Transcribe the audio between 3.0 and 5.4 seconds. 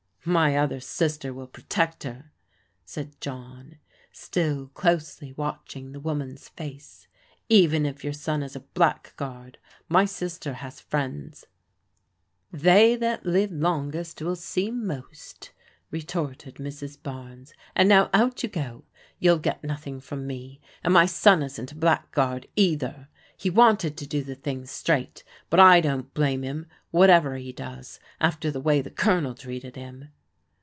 John, still closely